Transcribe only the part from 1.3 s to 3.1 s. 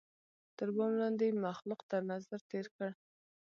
مخلوق تر نظر تېر کړ